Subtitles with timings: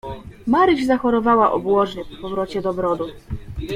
[0.47, 3.07] "Maryś zachorowała obłożnie po powrocie do Brodu."